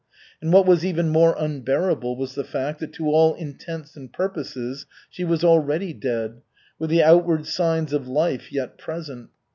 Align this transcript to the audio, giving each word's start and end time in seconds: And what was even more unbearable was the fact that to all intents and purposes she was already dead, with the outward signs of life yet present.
And 0.41 0.51
what 0.51 0.65
was 0.65 0.83
even 0.83 1.09
more 1.09 1.35
unbearable 1.37 2.15
was 2.15 2.33
the 2.33 2.43
fact 2.43 2.79
that 2.79 2.91
to 2.93 3.05
all 3.11 3.35
intents 3.35 3.95
and 3.95 4.11
purposes 4.11 4.87
she 5.11 5.23
was 5.23 5.43
already 5.43 5.93
dead, 5.93 6.41
with 6.79 6.89
the 6.89 7.03
outward 7.03 7.45
signs 7.45 7.93
of 7.93 8.07
life 8.07 8.51
yet 8.51 8.79
present. 8.79 9.29